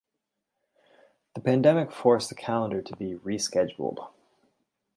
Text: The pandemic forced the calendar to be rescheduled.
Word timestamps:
The 1.35 1.41
pandemic 1.41 1.91
forced 1.91 2.29
the 2.29 2.33
calendar 2.33 2.81
to 2.81 2.95
be 2.95 3.13
rescheduled. 3.13 4.09